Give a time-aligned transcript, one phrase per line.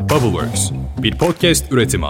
[0.00, 0.70] Bubbleworks,
[1.02, 2.06] bir podcast üretimi.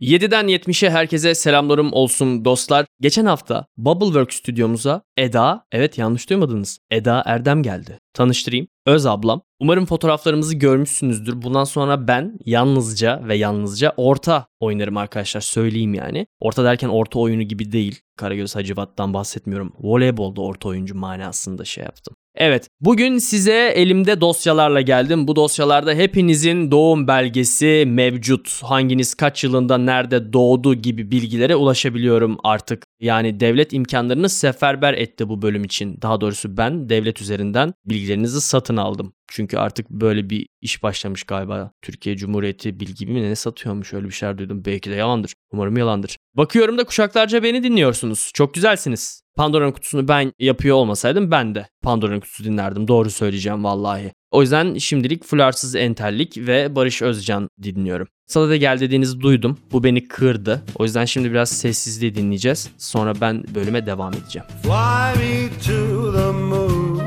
[0.00, 2.86] 7'den 70'e herkese selamlarım olsun dostlar.
[3.00, 7.98] Geçen hafta Bubbleworks stüdyomuza Eda, evet yanlış duymadınız, Eda Erdem geldi.
[8.14, 8.68] Tanıştırayım.
[8.86, 9.42] Öz ablam.
[9.60, 11.42] Umarım fotoğraflarımızı görmüşsünüzdür.
[11.42, 15.40] Bundan sonra ben yalnızca ve yalnızca orta oynarım arkadaşlar.
[15.40, 16.26] Söyleyeyim yani.
[16.40, 18.00] Orta derken orta oyunu gibi değil.
[18.16, 19.72] Karagöz Hacivat'tan bahsetmiyorum.
[19.78, 22.16] Voleybolda orta oyuncu manasında şey yaptım.
[22.34, 25.28] Evet, bugün size elimde dosyalarla geldim.
[25.28, 28.62] Bu dosyalarda hepinizin doğum belgesi mevcut.
[28.62, 32.84] Hanginiz kaç yılında nerede doğdu gibi bilgilere ulaşabiliyorum artık.
[33.00, 35.98] Yani devlet imkanlarını seferber etti bu bölüm için.
[36.02, 39.12] Daha doğrusu ben devlet üzerinden bilgilerinizi satın aldım.
[39.28, 41.72] Çünkü artık böyle bir iş başlamış galiba.
[41.82, 44.64] Türkiye Cumhuriyeti bilgi mi ne satıyormuş öyle bir şeyler duydum.
[44.64, 45.32] Belki de yalandır.
[45.52, 46.16] Umarım yalandır.
[46.34, 48.30] Bakıyorum da kuşaklarca beni dinliyorsunuz.
[48.34, 49.22] Çok güzelsiniz.
[49.36, 52.88] Pandora'nın kutusunu ben yapıyor olmasaydım ben de Pandora'nın kutusu dinlerdim.
[52.88, 54.12] Doğru söyleyeceğim vallahi.
[54.30, 58.08] O yüzden şimdilik Fularsız Entellik ve Barış Özcan dinliyorum.
[58.26, 59.58] Sana da gel dediğinizi duydum.
[59.72, 60.62] Bu beni kırdı.
[60.76, 62.70] O yüzden şimdi biraz sessizliği dinleyeceğiz.
[62.78, 64.48] Sonra ben bölüme devam edeceğim.
[64.62, 66.98] Fly me to the moon.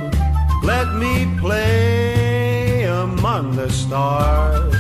[0.68, 4.76] Let me play among the stars.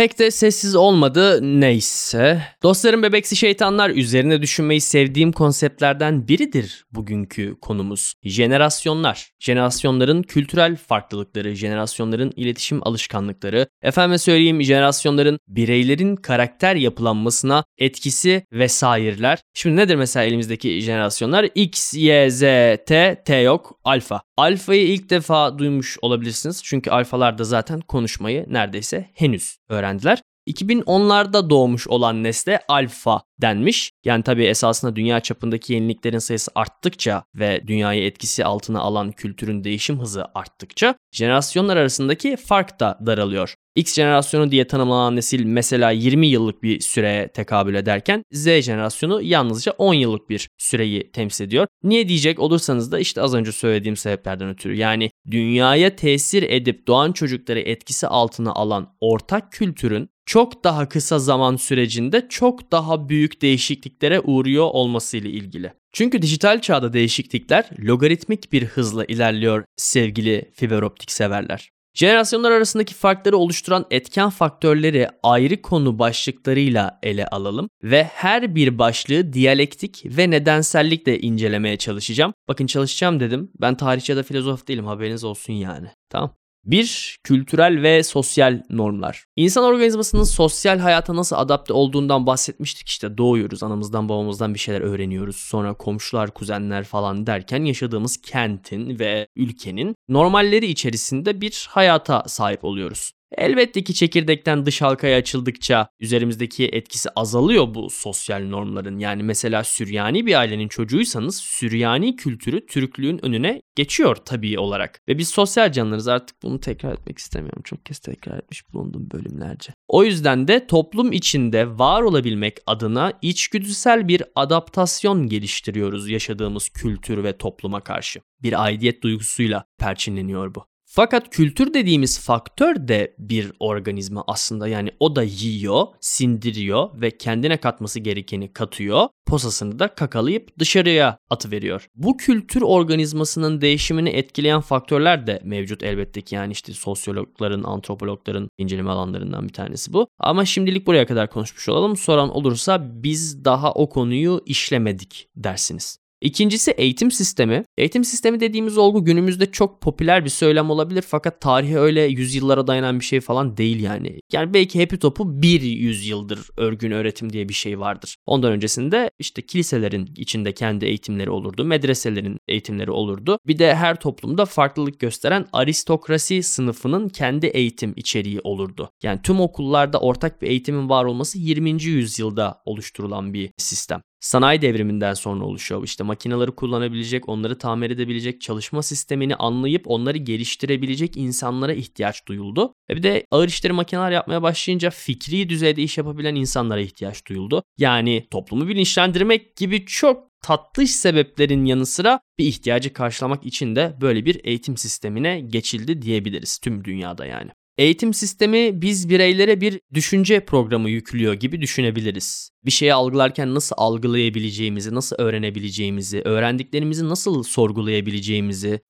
[0.00, 2.42] Pek de sessiz olmadı neyse.
[2.62, 8.14] Dostlarım bebeksi şeytanlar üzerine düşünmeyi sevdiğim konseptlerden biridir bugünkü konumuz.
[8.22, 9.30] Jenerasyonlar.
[9.38, 19.38] Jenerasyonların kültürel farklılıkları, jenerasyonların iletişim alışkanlıkları, efendime söyleyeyim jenerasyonların bireylerin karakter yapılanmasına etkisi vesaireler.
[19.54, 21.48] Şimdi nedir mesela elimizdeki jenerasyonlar?
[21.54, 22.40] X, Y, Z,
[22.86, 24.22] T, T yok, alfa.
[24.40, 26.62] Alfayı ilk defa duymuş olabilirsiniz.
[26.64, 30.22] Çünkü alfalar da zaten konuşmayı neredeyse henüz öğrendiler.
[30.48, 33.90] 2010'larda doğmuş olan nesle alfa denmiş.
[34.04, 40.00] Yani tabii esasında dünya çapındaki yeniliklerin sayısı arttıkça ve dünyayı etkisi altına alan kültürün değişim
[40.00, 43.54] hızı arttıkça jenerasyonlar arasındaki fark da daralıyor.
[43.74, 49.72] X jenerasyonu diye tanımlanan nesil mesela 20 yıllık bir süreye tekabül ederken Z jenerasyonu yalnızca
[49.72, 51.66] 10 yıllık bir süreyi temsil ediyor.
[51.82, 54.76] Niye diyecek olursanız da işte az önce söylediğim sebeplerden ötürü.
[54.76, 61.56] Yani dünyaya tesir edip doğan çocukları etkisi altına alan ortak kültürün çok daha kısa zaman
[61.56, 65.72] sürecinde çok daha büyük değişikliklere uğruyor olmasıyla ilgili.
[65.92, 71.70] Çünkü dijital çağda değişiklikler logaritmik bir hızla ilerliyor sevgili fiberoptik severler.
[71.94, 79.32] Jenerasyonlar arasındaki farkları oluşturan etken faktörleri ayrı konu başlıklarıyla ele alalım ve her bir başlığı
[79.32, 82.32] diyalektik ve nedensellikle incelemeye çalışacağım.
[82.48, 83.50] Bakın çalışacağım dedim.
[83.60, 85.88] Ben tarihçi ya da filozof değilim haberiniz olsun yani.
[86.10, 86.39] Tamam.
[86.64, 89.24] Bir, kültürel ve sosyal normlar.
[89.36, 95.36] İnsan organizmasının sosyal hayata nasıl adapte olduğundan bahsetmiştik işte doğuyoruz anamızdan babamızdan bir şeyler öğreniyoruz.
[95.36, 103.12] Sonra komşular, kuzenler falan derken yaşadığımız kentin ve ülkenin normalleri içerisinde bir hayata sahip oluyoruz.
[103.38, 108.98] Elbette ki çekirdekten dış halkaya açıldıkça üzerimizdeki etkisi azalıyor bu sosyal normların.
[108.98, 115.00] Yani mesela Süryani bir ailenin çocuğuysanız Süryani kültürü Türklüğün önüne geçiyor tabii olarak.
[115.08, 117.62] Ve biz sosyal canlılarız artık bunu tekrar etmek istemiyorum.
[117.64, 119.72] Çok kez tekrar etmiş bulundum bölümlerce.
[119.88, 127.38] O yüzden de toplum içinde var olabilmek adına içgüdüsel bir adaptasyon geliştiriyoruz yaşadığımız kültür ve
[127.38, 128.20] topluma karşı.
[128.42, 130.69] Bir aidiyet duygusuyla perçinleniyor bu.
[130.92, 137.56] Fakat kültür dediğimiz faktör de bir organizma aslında yani o da yiyor, sindiriyor ve kendine
[137.56, 139.08] katması gerekeni katıyor.
[139.26, 141.86] Posasını da kakalayıp dışarıya atıveriyor.
[141.94, 148.90] Bu kültür organizmasının değişimini etkileyen faktörler de mevcut elbette ki yani işte sosyologların, antropologların inceleme
[148.90, 150.08] alanlarından bir tanesi bu.
[150.18, 151.96] Ama şimdilik buraya kadar konuşmuş olalım.
[151.96, 155.99] Soran olursa biz daha o konuyu işlemedik dersiniz.
[156.20, 157.64] İkincisi eğitim sistemi.
[157.78, 163.00] Eğitim sistemi dediğimiz olgu günümüzde çok popüler bir söylem olabilir fakat tarihi öyle yüzyıllara dayanan
[163.00, 164.20] bir şey falan değil yani.
[164.32, 168.16] Yani belki Happy Top'u bir yüzyıldır örgün öğretim diye bir şey vardır.
[168.26, 173.38] Ondan öncesinde işte kiliselerin içinde kendi eğitimleri olurdu, medreselerin eğitimleri olurdu.
[173.46, 178.90] Bir de her toplumda farklılık gösteren aristokrasi sınıfının kendi eğitim içeriği olurdu.
[179.02, 181.82] Yani tüm okullarda ortak bir eğitimin var olması 20.
[181.82, 185.84] yüzyılda oluşturulan bir sistem sanayi devriminden sonra oluşuyor.
[185.84, 192.74] İşte makineleri kullanabilecek, onları tamir edebilecek, çalışma sistemini anlayıp onları geliştirebilecek insanlara ihtiyaç duyuldu.
[192.90, 197.62] Ve bir de ağır işleri makineler yapmaya başlayınca fikri düzeyde iş yapabilen insanlara ihtiyaç duyuldu.
[197.78, 204.24] Yani toplumu bilinçlendirmek gibi çok tatlış sebeplerin yanı sıra bir ihtiyacı karşılamak için de böyle
[204.24, 207.50] bir eğitim sistemine geçildi diyebiliriz tüm dünyada yani.
[207.80, 212.50] Eğitim sistemi biz bireylere bir düşünce programı yüklüyor gibi düşünebiliriz.
[212.64, 218.80] Bir şeyi algılarken nasıl algılayabileceğimizi, nasıl öğrenebileceğimizi, öğrendiklerimizi nasıl sorgulayabileceğimizi,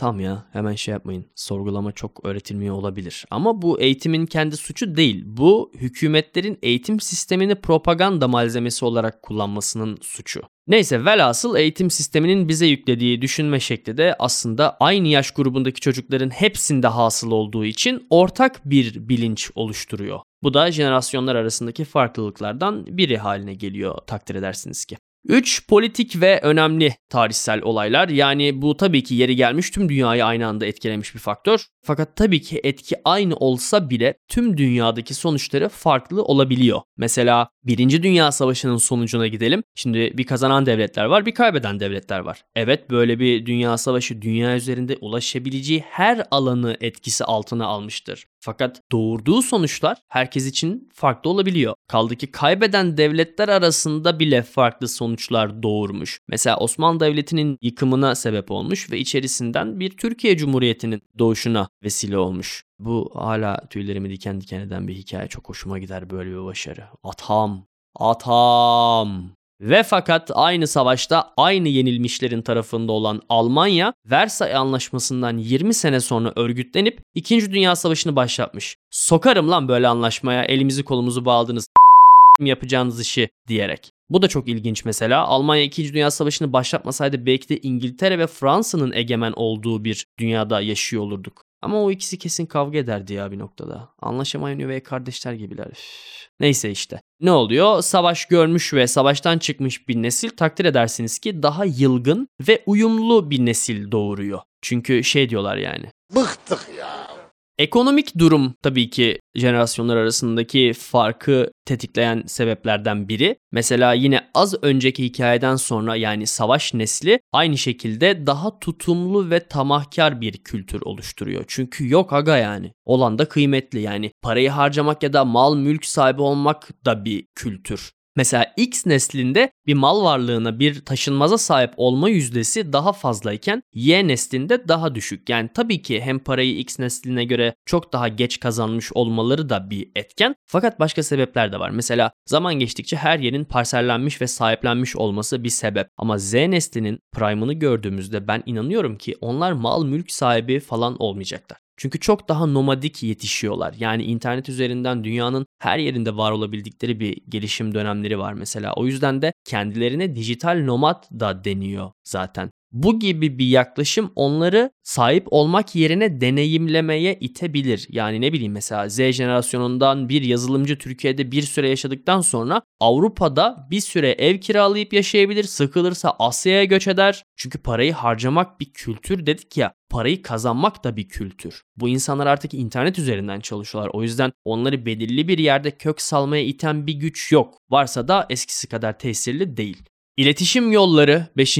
[0.00, 1.26] Tam ya hemen şey yapmayın.
[1.34, 3.24] Sorgulama çok öğretilmiyor olabilir.
[3.30, 5.22] Ama bu eğitimin kendi suçu değil.
[5.26, 10.40] Bu hükümetlerin eğitim sistemini propaganda malzemesi olarak kullanmasının suçu.
[10.66, 16.86] Neyse velhasıl eğitim sisteminin bize yüklediği düşünme şekli de aslında aynı yaş grubundaki çocukların hepsinde
[16.86, 20.20] hasıl olduğu için ortak bir bilinç oluşturuyor.
[20.42, 24.96] Bu da jenerasyonlar arasındaki farklılıklardan biri haline geliyor takdir edersiniz ki.
[25.28, 28.08] 3 politik ve önemli tarihsel olaylar.
[28.08, 31.66] Yani bu tabii ki yeri gelmiş tüm dünyayı aynı anda etkilemiş bir faktör.
[31.82, 36.80] Fakat tabii ki etki aynı olsa bile tüm dünyadaki sonuçları farklı olabiliyor.
[36.96, 39.62] Mesela Birinci Dünya Savaşı'nın sonucuna gidelim.
[39.74, 42.44] Şimdi bir kazanan devletler var, bir kaybeden devletler var.
[42.54, 48.26] Evet böyle bir dünya savaşı dünya üzerinde ulaşabileceği her alanı etkisi altına almıştır.
[48.40, 51.74] Fakat doğurduğu sonuçlar herkes için farklı olabiliyor.
[51.88, 56.20] Kaldı ki kaybeden devletler arasında bile farklı sonuçlar doğurmuş.
[56.28, 62.64] Mesela Osmanlı Devleti'nin yıkımına sebep olmuş ve içerisinden bir Türkiye Cumhuriyeti'nin doğuşuna vesile olmuş.
[62.78, 65.28] Bu hala tüylerimi diken diken eden bir hikaye.
[65.28, 66.84] Çok hoşuma gider böyle bir başarı.
[67.02, 67.66] Atam.
[67.94, 69.39] Atam.
[69.60, 77.02] Ve fakat aynı savaşta aynı yenilmişlerin tarafında olan Almanya Versay Anlaşması'ndan 20 sene sonra örgütlenip
[77.14, 77.52] 2.
[77.52, 78.76] Dünya Savaşı'nı başlatmış.
[78.90, 81.66] Sokarım lan böyle anlaşmaya elimizi kolumuzu bağladınız
[82.40, 83.92] yapacağınız işi diyerek.
[84.10, 85.24] Bu da çok ilginç mesela.
[85.26, 85.94] Almanya 2.
[85.94, 91.49] Dünya Savaşı'nı başlatmasaydı belki de İngiltere ve Fransa'nın egemen olduğu bir dünyada yaşıyor olurduk.
[91.62, 93.88] Ama o ikisi kesin kavga ederdi ya bir noktada.
[94.02, 95.66] Anlaşamayan üvey kardeşler gibiler.
[95.66, 96.10] Üff.
[96.40, 97.00] Neyse işte.
[97.20, 97.82] Ne oluyor?
[97.82, 103.46] Savaş görmüş ve savaştan çıkmış bir nesil takdir edersiniz ki daha yılgın ve uyumlu bir
[103.46, 104.40] nesil doğuruyor.
[104.62, 105.86] Çünkü şey diyorlar yani.
[106.14, 107.19] Bıktık ya.
[107.60, 113.36] Ekonomik durum tabii ki jenerasyonlar arasındaki farkı tetikleyen sebeplerden biri.
[113.52, 120.20] Mesela yine az önceki hikayeden sonra yani savaş nesli aynı şekilde daha tutumlu ve tamahkar
[120.20, 121.44] bir kültür oluşturuyor.
[121.48, 122.72] Çünkü yok aga yani.
[122.84, 127.92] Olan da kıymetli yani parayı harcamak ya da mal mülk sahibi olmak da bir kültür.
[128.16, 134.68] Mesela X neslinde bir mal varlığına bir taşınmaza sahip olma yüzdesi daha fazlayken Y neslinde
[134.68, 135.28] daha düşük.
[135.28, 139.90] Yani tabii ki hem parayı X nesline göre çok daha geç kazanmış olmaları da bir
[139.96, 140.34] etken.
[140.46, 141.70] Fakat başka sebepler de var.
[141.70, 145.86] Mesela zaman geçtikçe her yerin parsellenmiş ve sahiplenmiş olması bir sebep.
[145.96, 151.58] Ama Z neslinin prime'ını gördüğümüzde ben inanıyorum ki onlar mal mülk sahibi falan olmayacaklar.
[151.80, 153.74] Çünkü çok daha nomadik yetişiyorlar.
[153.78, 158.72] Yani internet üzerinden dünyanın her yerinde var olabildikleri bir gelişim dönemleri var mesela.
[158.72, 162.50] O yüzden de kendilerine dijital nomad da deniyor zaten.
[162.72, 167.86] Bu gibi bir yaklaşım onları sahip olmak yerine deneyimlemeye itebilir.
[167.90, 173.80] Yani ne bileyim mesela Z jenerasyonundan bir yazılımcı Türkiye'de bir süre yaşadıktan sonra Avrupa'da bir
[173.80, 175.44] süre ev kiralayıp yaşayabilir.
[175.44, 177.24] Sıkılırsa Asya'ya göç eder.
[177.36, 179.72] Çünkü parayı harcamak bir kültür dedik ya.
[179.90, 181.62] Parayı kazanmak da bir kültür.
[181.76, 183.90] Bu insanlar artık internet üzerinden çalışıyorlar.
[183.94, 187.58] O yüzden onları belirli bir yerde kök salmaya iten bir güç yok.
[187.70, 189.82] Varsa da eskisi kadar tesirli değil.
[190.20, 191.58] İletişim yolları 5.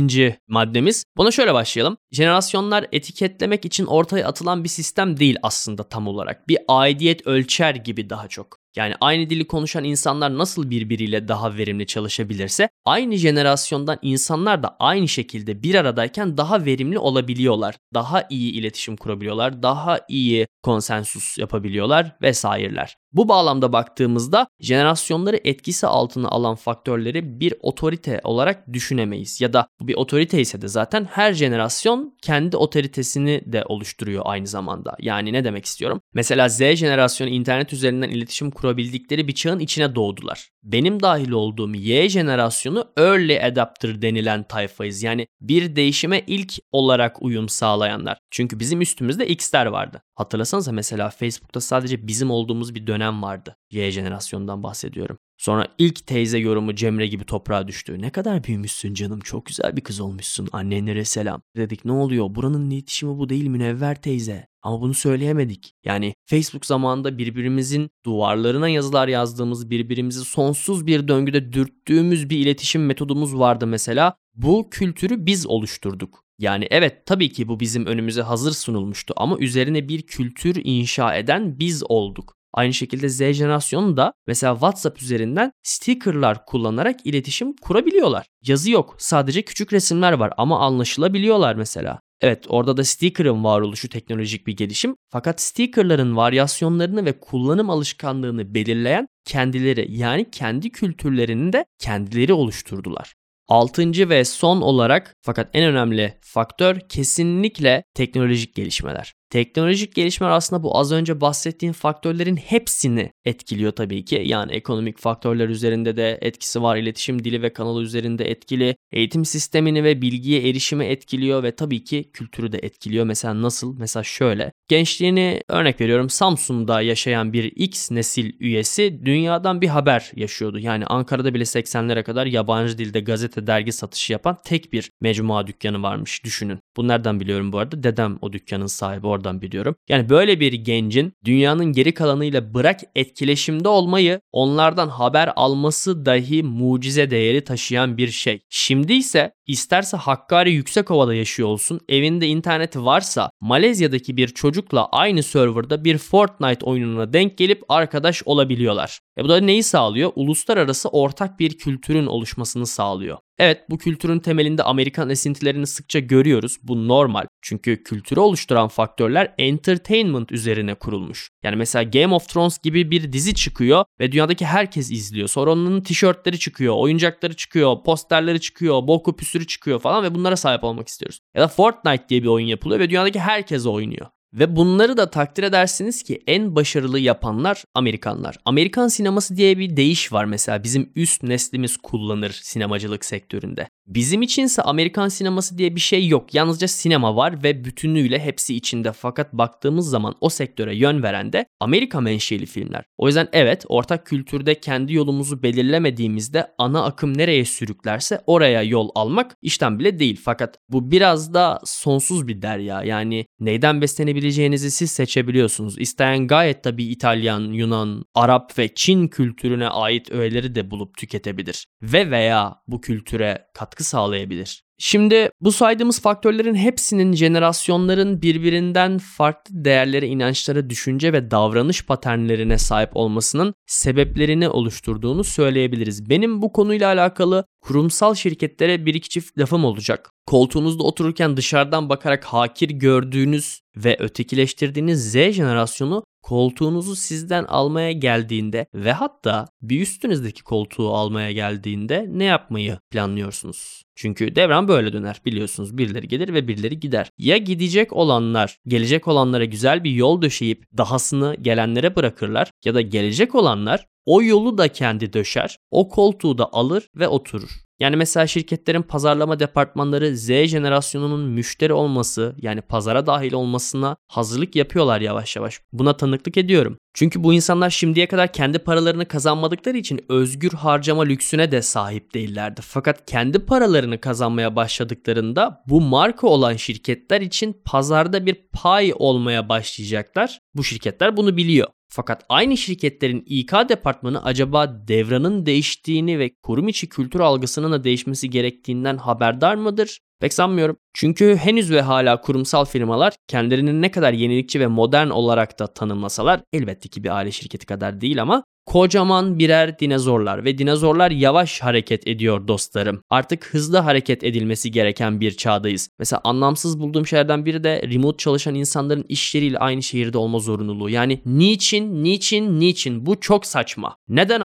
[0.48, 1.04] maddemiz.
[1.16, 1.96] Buna şöyle başlayalım.
[2.12, 6.48] Jenerasyonlar etiketlemek için ortaya atılan bir sistem değil aslında tam olarak.
[6.48, 8.59] Bir aidiyet ölçer gibi daha çok.
[8.76, 15.08] Yani aynı dili konuşan insanlar nasıl birbiriyle daha verimli çalışabilirse aynı jenerasyondan insanlar da aynı
[15.08, 17.76] şekilde bir aradayken daha verimli olabiliyorlar.
[17.94, 22.96] Daha iyi iletişim kurabiliyorlar, daha iyi konsensus yapabiliyorlar vesaireler.
[23.12, 29.40] Bu bağlamda baktığımızda jenerasyonları etkisi altına alan faktörleri bir otorite olarak düşünemeyiz.
[29.40, 34.46] Ya da bu bir otorite ise de zaten her jenerasyon kendi otoritesini de oluşturuyor aynı
[34.46, 34.96] zamanda.
[35.00, 36.00] Yani ne demek istiyorum?
[36.14, 40.48] Mesela Z jenerasyonu internet üzerinden iletişim kurabildikleri bir çağın içine doğdular.
[40.62, 45.02] Benim dahil olduğum Y jenerasyonu early adapter denilen tayfayız.
[45.02, 48.18] Yani bir değişime ilk olarak uyum sağlayanlar.
[48.30, 50.02] Çünkü bizim üstümüzde X'ler vardı.
[50.14, 53.56] Hatırlasanıza mesela Facebook'ta sadece bizim olduğumuz bir dönem vardı.
[53.70, 55.18] Y jenerasyonundan bahsediyorum.
[55.40, 58.02] Sonra ilk teyze yorumu Cemre gibi toprağa düştü.
[58.02, 61.42] Ne kadar büyümüşsün canım çok güzel bir kız olmuşsun annenlere selam.
[61.56, 64.46] Dedik ne oluyor buranın iletişimi bu değil Münevver teyze.
[64.62, 65.74] Ama bunu söyleyemedik.
[65.84, 73.38] Yani Facebook zamanında birbirimizin duvarlarına yazılar yazdığımız, birbirimizi sonsuz bir döngüde dürttüğümüz bir iletişim metodumuz
[73.38, 74.16] vardı mesela.
[74.34, 76.24] Bu kültürü biz oluşturduk.
[76.38, 81.58] Yani evet tabii ki bu bizim önümüze hazır sunulmuştu ama üzerine bir kültür inşa eden
[81.58, 82.39] biz olduk.
[82.52, 88.26] Aynı şekilde Z jenerasyonu da mesela WhatsApp üzerinden stickerlar kullanarak iletişim kurabiliyorlar.
[88.42, 92.00] Yazı yok sadece küçük resimler var ama anlaşılabiliyorlar mesela.
[92.20, 99.08] Evet orada da sticker'ın varoluşu teknolojik bir gelişim fakat sticker'ların varyasyonlarını ve kullanım alışkanlığını belirleyen
[99.24, 103.14] kendileri yani kendi kültürlerini de kendileri oluşturdular.
[103.48, 109.14] Altıncı ve son olarak fakat en önemli faktör kesinlikle teknolojik gelişmeler.
[109.30, 114.22] Teknolojik gelişmeler aslında bu az önce bahsettiğim faktörlerin hepsini etkiliyor tabii ki.
[114.26, 116.76] Yani ekonomik faktörler üzerinde de etkisi var.
[116.76, 118.76] İletişim dili ve kanalı üzerinde etkili.
[118.92, 123.04] Eğitim sistemini ve bilgiye erişimi etkiliyor ve tabii ki kültürü de etkiliyor.
[123.04, 123.78] Mesela nasıl?
[123.78, 124.52] Mesela şöyle.
[124.68, 130.58] Gençliğini örnek veriyorum Samsun'da yaşayan bir X nesil üyesi dünyadan bir haber yaşıyordu.
[130.58, 135.82] Yani Ankara'da bile 80'lere kadar yabancı dilde gazete dergi satışı yapan tek bir mecmua dükkanı
[135.82, 136.58] varmış düşünün.
[136.76, 137.82] Bu nereden biliyorum bu arada?
[137.82, 139.76] Dedem o dükkanın sahibi oradan biliyorum.
[139.88, 147.10] Yani böyle bir gencin dünyanın geri kalanıyla bırak etkileşimde olmayı onlardan haber alması dahi mucize
[147.10, 148.40] değeri taşıyan bir şey.
[148.50, 155.84] Şimdi ise isterse Hakkari Yüksekova'da yaşıyor olsun evinde interneti varsa Malezya'daki bir çocukla aynı serverda
[155.84, 159.00] bir Fortnite oyununa denk gelip arkadaş olabiliyorlar.
[159.18, 160.12] E bu da neyi sağlıyor?
[160.14, 163.18] Uluslararası ortak bir kültürün oluşmasını sağlıyor.
[163.38, 166.58] Evet bu kültürün temelinde Amerikan esintilerini sıkça görüyoruz.
[166.62, 167.26] Bu normal.
[167.42, 171.30] Çünkü kültürü oluşturan faktörler entertainment üzerine kurulmuş.
[171.42, 175.28] Yani mesela Game of Thrones gibi bir dizi çıkıyor ve dünyadaki herkes izliyor.
[175.28, 180.64] Sonra onun tişörtleri çıkıyor, oyuncakları çıkıyor, posterleri çıkıyor, boku püsürü çıkıyor falan ve bunlara sahip
[180.64, 181.20] olmak istiyoruz.
[181.34, 184.06] Ya da Fortnite diye bir oyun yapılıyor ve dünyadaki herkes oynuyor.
[184.32, 188.36] Ve bunları da takdir edersiniz ki en başarılı yapanlar Amerikanlar.
[188.44, 193.68] Amerikan sineması diye bir değiş var mesela bizim üst neslimiz kullanır sinemacılık sektöründe.
[193.86, 196.34] Bizim içinse Amerikan sineması diye bir şey yok.
[196.34, 198.92] Yalnızca sinema var ve bütünüyle hepsi içinde.
[198.92, 202.84] Fakat baktığımız zaman o sektöre yön veren de Amerika menşeli filmler.
[202.98, 209.36] O yüzden evet ortak kültürde kendi yolumuzu belirlemediğimizde ana akım nereye sürüklerse oraya yol almak
[209.42, 210.20] işten bile değil.
[210.24, 212.82] Fakat bu biraz da sonsuz bir derya.
[212.82, 213.80] Yani neyden
[214.20, 215.78] beslenebileceğinizi siz seçebiliyorsunuz.
[215.78, 221.66] İsteyen gayet tabii İtalyan, Yunan, Arap ve Çin kültürüne ait öğeleri de bulup tüketebilir.
[221.82, 224.62] Ve veya bu kültüre katkı sağlayabilir.
[224.82, 232.90] Şimdi bu saydığımız faktörlerin hepsinin jenerasyonların birbirinden farklı değerlere, inançlara, düşünce ve davranış paternlerine sahip
[232.94, 236.10] olmasının sebeplerini oluşturduğunu söyleyebiliriz.
[236.10, 240.10] Benim bu konuyla alakalı kurumsal şirketlere bir iki çift lafım olacak.
[240.26, 248.92] Koltuğunuzda otururken dışarıdan bakarak hakir gördüğünüz ve ötekileştirdiğiniz Z jenerasyonu koltuğunuzu sizden almaya geldiğinde ve
[248.92, 253.82] hatta bir üstünüzdeki koltuğu almaya geldiğinde ne yapmayı planlıyorsunuz?
[253.94, 255.78] Çünkü devran böyle döner biliyorsunuz.
[255.78, 257.10] Birileri gelir ve birileri gider.
[257.18, 263.34] Ya gidecek olanlar gelecek olanlara güzel bir yol döşeyip dahasını gelenlere bırakırlar ya da gelecek
[263.34, 267.50] olanlar o yolu da kendi döşer, o koltuğu da alır ve oturur.
[267.80, 275.00] Yani mesela şirketlerin pazarlama departmanları Z jenerasyonunun müşteri olması yani pazara dahil olmasına hazırlık yapıyorlar
[275.00, 275.60] yavaş yavaş.
[275.72, 276.78] Buna tanıklık ediyorum.
[276.94, 282.60] Çünkü bu insanlar şimdiye kadar kendi paralarını kazanmadıkları için özgür harcama lüksüne de sahip değillerdi.
[282.64, 290.38] Fakat kendi paralarını kazanmaya başladıklarında bu marka olan şirketler için pazarda bir pay olmaya başlayacaklar.
[290.54, 291.68] Bu şirketler bunu biliyor.
[291.92, 298.30] Fakat aynı şirketlerin İK departmanı acaba devranın değiştiğini ve kurum içi kültür algısının da değişmesi
[298.30, 299.98] gerektiğinden haberdar mıdır?
[300.20, 300.76] Pek sanmıyorum.
[300.94, 306.40] Çünkü henüz ve hala kurumsal firmalar kendilerini ne kadar yenilikçi ve modern olarak da tanımlasalar
[306.52, 312.06] elbette ki bir aile şirketi kadar değil ama kocaman birer dinozorlar ve dinozorlar yavaş hareket
[312.06, 313.02] ediyor dostlarım.
[313.10, 315.88] Artık hızlı hareket edilmesi gereken bir çağdayız.
[315.98, 320.90] Mesela anlamsız bulduğum şeylerden biri de remote çalışan insanların işleriyle aynı şehirde olma zorunluluğu.
[320.90, 323.06] Yani niçin, niçin, niçin?
[323.06, 323.96] Bu çok saçma.
[324.08, 324.42] Neden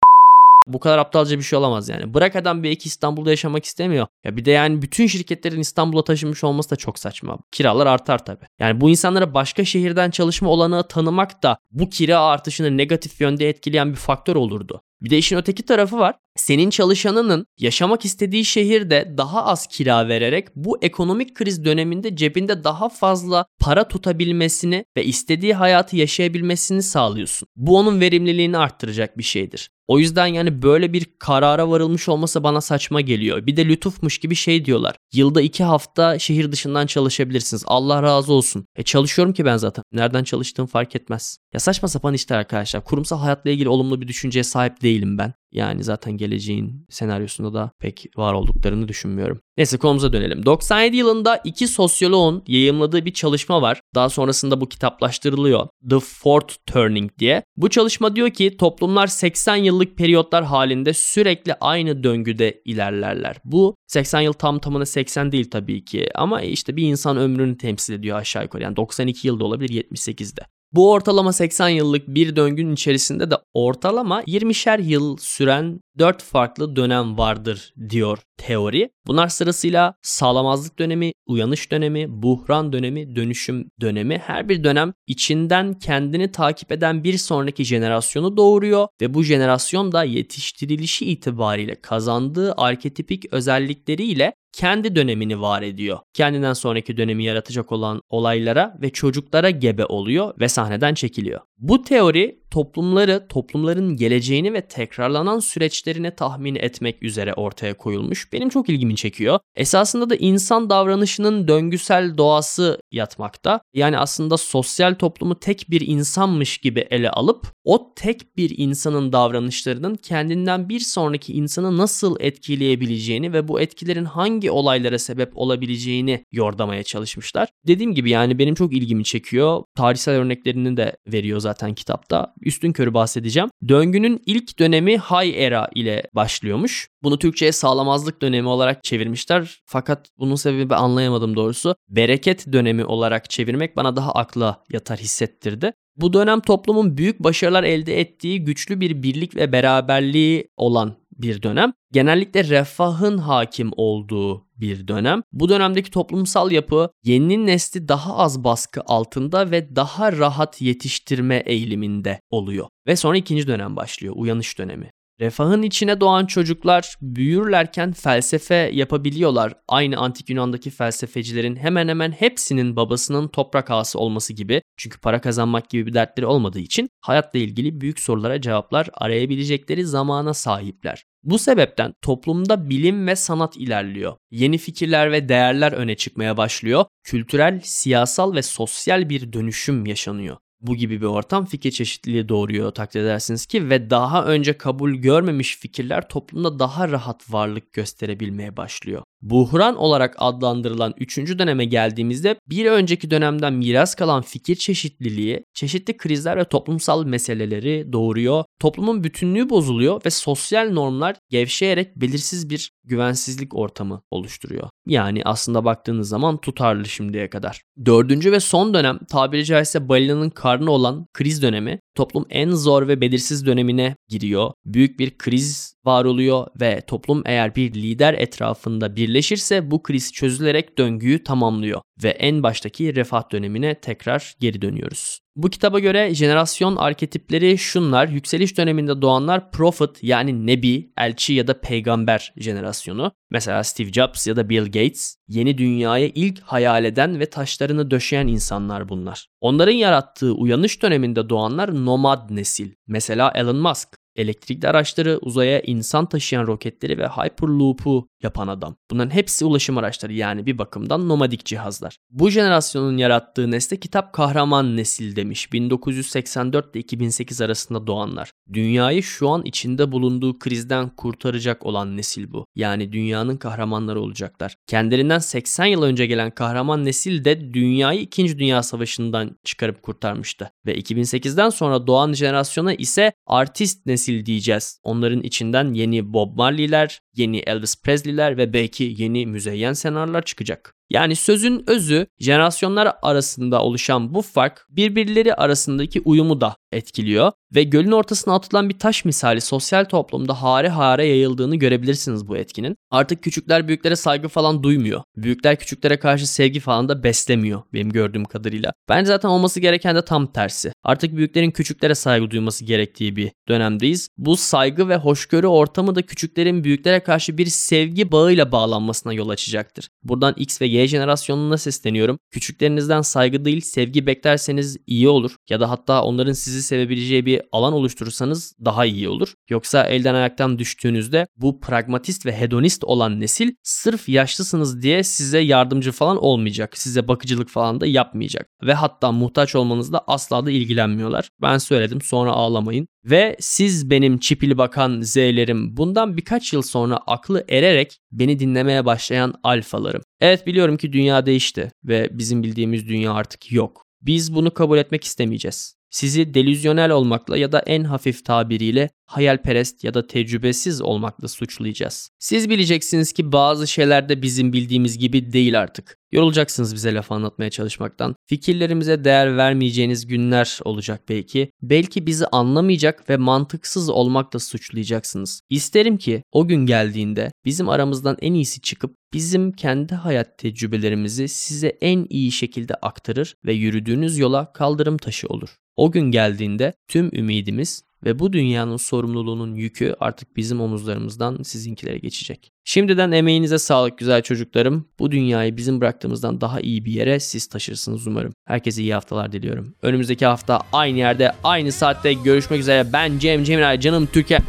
[0.67, 2.15] bu kadar aptalca bir şey olamaz yani.
[2.15, 4.07] Bırak adam belki İstanbul'da yaşamak istemiyor.
[4.25, 7.39] Ya bir de yani bütün şirketlerin İstanbul'a taşınmış olması da çok saçma.
[7.53, 8.45] Kiralar artar tabii.
[8.59, 13.91] Yani bu insanlara başka şehirden çalışma olanağı tanımak da bu kira artışını negatif yönde etkileyen
[13.91, 14.83] bir faktör olurdu.
[15.05, 16.15] Bir de işin öteki tarafı var.
[16.37, 22.89] Senin çalışanının yaşamak istediği şehirde daha az kira vererek bu ekonomik kriz döneminde cebinde daha
[22.89, 27.49] fazla para tutabilmesini ve istediği hayatı yaşayabilmesini sağlıyorsun.
[27.57, 29.71] Bu onun verimliliğini arttıracak bir şeydir.
[29.89, 33.47] O yüzden yani böyle bir karara varılmış olması bana saçma geliyor.
[33.47, 34.97] Bir de lütufmuş gibi şey diyorlar.
[35.13, 37.65] Yılda iki hafta şehir dışından çalışabilirsiniz.
[37.67, 38.67] Allah razı olsun.
[38.77, 39.85] E çalışıyorum ki ben zaten.
[39.93, 41.39] Nereden çalıştığım fark etmez.
[41.53, 42.85] Ya saçma sapan işler arkadaşlar.
[42.85, 45.35] Kurumsal hayatla ilgili olumlu bir düşünceye sahip değilim ben.
[45.55, 49.41] Yani zaten geleceğin senaryosunda da pek var olduklarını düşünmüyorum.
[49.57, 50.47] Neyse konumuza dönelim.
[50.47, 53.81] 97 yılında iki sosyoloğun yayımladığı bir çalışma var.
[53.95, 55.69] Daha sonrasında bu kitaplaştırılıyor.
[55.91, 57.43] The Fourth Turning diye.
[57.57, 63.37] Bu çalışma diyor ki toplumlar 80 yıllık periyotlar halinde sürekli aynı döngüde ilerlerler.
[63.45, 67.95] Bu 80 yıl tam tamına 80 değil tabii ki ama işte bir insan ömrünü temsil
[67.95, 68.63] ediyor aşağı yukarı.
[68.63, 70.43] Yani 92 yılda olabilir 78'de.
[70.75, 77.19] Bu ortalama 80 yıllık bir döngünün içerisinde de ortalama 20'şer yıl süren dört farklı dönem
[77.19, 78.91] vardır diyor teori.
[79.07, 84.19] Bunlar sırasıyla sağlamazlık dönemi, uyanış dönemi, buhran dönemi, dönüşüm dönemi.
[84.19, 90.05] Her bir dönem içinden kendini takip eden bir sonraki jenerasyonu doğuruyor ve bu jenerasyon da
[90.05, 95.99] yetiştirilişi itibariyle kazandığı arketipik özellikleriyle kendi dönemini var ediyor.
[96.15, 101.41] Kendinden sonraki dönemi yaratacak olan olaylara ve çocuklara gebe oluyor ve sahneden çekiliyor.
[101.59, 108.33] Bu teori toplumları, toplumların geleceğini ve tekrarlanan süreçlerini tahmin etmek üzere ortaya koyulmuş.
[108.33, 109.39] Benim çok ilgimi çekiyor.
[109.57, 113.61] Esasında da insan davranışının döngüsel doğası yatmakta.
[113.75, 119.95] Yani aslında sosyal toplumu tek bir insanmış gibi ele alıp o tek bir insanın davranışlarının
[119.95, 127.49] kendinden bir sonraki insanı nasıl etkileyebileceğini ve bu etkilerin hangi olaylara sebep olabileceğini yordamaya çalışmışlar.
[127.67, 129.63] Dediğim gibi yani benim çok ilgimi çekiyor.
[129.77, 132.35] Tarihsel örneklerini de veriyor zaten kitapta.
[132.41, 133.49] Üstün körü bahsedeceğim.
[133.69, 136.89] Döngünün ilk dönemi High Era ile başlıyormuş.
[137.03, 139.63] Bunu Türkçe'ye sağlamazlık dönemi olarak çevirmişler.
[139.67, 141.77] Fakat bunun sebebi anlayamadım doğrusu.
[141.89, 145.73] Bereket dönemi olarak çevirmek bana daha akla yatar hissettirdi.
[145.97, 151.73] Bu dönem toplumun büyük başarılar elde ettiği güçlü bir birlik ve beraberliği olan bir dönem.
[151.93, 155.23] Genellikle refahın hakim olduğu bir dönem.
[155.33, 162.21] Bu dönemdeki toplumsal yapı yeni nesli daha az baskı altında ve daha rahat yetiştirme eğiliminde
[162.31, 162.67] oluyor.
[162.87, 164.91] Ve sonra ikinci dönem başlıyor, uyanış dönemi.
[165.21, 169.55] Refahın içine doğan çocuklar büyürlerken felsefe yapabiliyorlar.
[169.69, 174.63] Aynı antik Yunan'daki felsefecilerin hemen hemen hepsinin babasının toprak ağası olması gibi.
[174.77, 180.35] Çünkü para kazanmak gibi bir dertleri olmadığı için hayatla ilgili büyük sorulara cevaplar arayabilecekleri zamana
[180.35, 181.05] sahipler.
[181.23, 184.17] Bu sebepten toplumda bilim ve sanat ilerliyor.
[184.31, 186.85] Yeni fikirler ve değerler öne çıkmaya başlıyor.
[187.05, 193.01] Kültürel, siyasal ve sosyal bir dönüşüm yaşanıyor bu gibi bir ortam fikir çeşitliliği doğuruyor takdir
[193.01, 199.03] edersiniz ki ve daha önce kabul görmemiş fikirler toplumda daha rahat varlık gösterebilmeye başlıyor.
[199.23, 201.19] Buhran olarak adlandırılan 3.
[201.19, 208.45] döneme geldiğimizde bir önceki dönemden miras kalan fikir çeşitliliği çeşitli krizler ve toplumsal meseleleri doğuruyor.
[208.65, 214.69] Toplumun bütünlüğü bozuluyor ve sosyal normlar gevşeyerek belirsiz bir güvensizlik ortamı oluşturuyor.
[214.87, 217.63] Yani aslında baktığınız zaman tutarlı şimdiye kadar.
[217.87, 223.01] Dördüncü ve son dönem tabiri caizse balinanın karnı olan kriz dönemi toplum en zor ve
[223.01, 224.53] belirsiz dönemine giriyor.
[224.65, 230.79] Büyük bir kriz var oluyor ve toplum eğer bir lider etrafında birleşirse bu kriz çözülerek
[230.79, 235.25] döngüyü tamamlıyor ve en baştaki refah dönemine tekrar geri dönüyoruz.
[235.37, 238.09] Bu kitaba göre jenerasyon arketipleri şunlar.
[238.09, 243.13] Yükseliş döneminde doğanlar prophet yani nebi, elçi ya da peygamber jenerasyonu.
[243.31, 248.27] Mesela Steve Jobs ya da Bill Gates yeni dünyayı ilk hayal eden ve taşlarını döşeyen
[248.27, 249.27] insanlar bunlar.
[249.41, 252.73] Onların yarattığı uyanış döneminde doğanlar nomad nesil.
[252.87, 258.77] Mesela Elon Musk elektrikli araçları, uzaya insan taşıyan roketleri ve Hyperloop'u yapan adam.
[258.91, 261.97] Bunların hepsi ulaşım araçları yani bir bakımdan nomadik cihazlar.
[262.11, 265.53] Bu jenerasyonun yarattığı nesle kitap kahraman nesil demiş.
[265.53, 268.31] 1984 ile 2008 arasında doğanlar.
[268.53, 272.47] Dünyayı şu an içinde bulunduğu krizden kurtaracak olan nesil bu.
[272.57, 274.55] Yani dünyanın kahramanları olacaklar.
[274.67, 278.39] Kendilerinden 80 yıl önce gelen kahraman nesil de dünyayı 2.
[278.39, 280.51] Dünya Savaşı'ndan çıkarıp kurtarmıştı.
[280.67, 284.81] Ve 2008'den sonra doğan jenerasyona ise artist nesil diyeceğiz.
[284.83, 290.77] Onların içinden yeni Bob Marley'ler, yeni Elvis Presley'ler ve belki yeni müzeyyen senaryolar çıkacak.
[290.91, 297.93] Yani sözün özü jenerasyonlar arasında oluşan bu fark birbirleri arasındaki uyumu da etkiliyor ve gölün
[297.93, 302.77] ortasına atılan bir taş misali sosyal toplumda hare hare yayıldığını görebilirsiniz bu etkinin.
[302.91, 305.03] Artık küçükler büyüklere saygı falan duymuyor.
[305.17, 308.73] Büyükler küçüklere karşı sevgi falan da beslemiyor benim gördüğüm kadarıyla.
[308.89, 310.73] Bence zaten olması gereken de tam tersi.
[310.85, 314.09] Artık büyüklerin küçüklere saygı duyması gerektiği bir dönemdeyiz.
[314.19, 319.89] Bu saygı ve hoşgörü ortamı da küçüklerin büyüklere karşı bir sevgi bağıyla bağlanmasına yol açacaktır.
[320.03, 322.19] Buradan X ve Y jenerasyonuna sesleniyorum.
[322.31, 325.37] Küçüklerinizden saygı değil sevgi beklerseniz iyi olur.
[325.51, 329.35] Ya da hatta onların sizi sevebileceği bir alan oluşturursanız daha iyi olur.
[329.51, 335.93] Yoksa elden ayaktan düştüğünüzde bu pragmatist ve hedonist olan nesil sırf yaşlısınız diye size yardımcı
[335.93, 336.79] falan olmayacak.
[336.79, 338.49] Size bakıcılık falan da yapmayacak.
[338.63, 341.29] Ve hatta muhtaç olmanızda asla da ilgilenmiyorlar.
[341.43, 342.89] Ben söyledim sonra ağlamayın.
[343.05, 349.35] Ve siz benim çipili bakan Z'lerim bundan birkaç yıl sonra aklı ererek beni dinlemeye başlayan
[349.43, 350.03] alfalarım.
[350.21, 353.85] Evet biliyorum ki dünya değişti ve bizim bildiğimiz dünya artık yok.
[354.03, 355.75] Biz bunu kabul etmek istemeyeceğiz.
[355.91, 362.11] sizi delüzyonel olmakla ya da en hafif tabiriyle hayalperest ya da tecrübesiz olmakla suçlayacağız.
[362.19, 365.99] Siz bileceksiniz ki bazı şeyler de bizim bildiğimiz gibi değil artık.
[366.13, 368.15] Yorulacaksınız bize laf anlatmaya çalışmaktan.
[368.27, 371.51] Fikirlerimize değer vermeyeceğiniz günler olacak belki.
[371.63, 375.41] Belki bizi anlamayacak ve mantıksız olmakla suçlayacaksınız.
[375.51, 381.69] İsterim ki o gün geldiğinde bizim aramızdan en iyisi çıkıp bizim kendi hayat tecrübelerimizi size
[381.69, 385.57] en iyi şekilde aktarır ve yürüdüğünüz yola kaldırım taşı olur.
[385.77, 392.51] O gün geldiğinde tüm ümidimiz ve bu dünyanın sorumluluğunun yükü artık bizim omuzlarımızdan sizinkilere geçecek.
[392.65, 394.89] Şimdiden emeğinize sağlık güzel çocuklarım.
[394.99, 398.33] Bu dünyayı bizim bıraktığımızdan daha iyi bir yere siz taşırsınız umarım.
[398.47, 399.75] Herkese iyi haftalar diliyorum.
[399.83, 402.93] Önümüzdeki hafta aynı yerde aynı saatte görüşmek üzere.
[402.93, 404.41] Ben Cem Cemiray canım Türkiye.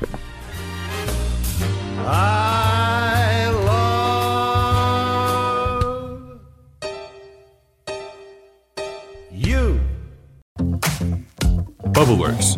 [2.08, 3.96] I love
[9.32, 9.80] you.
[11.96, 12.58] Bubbleworks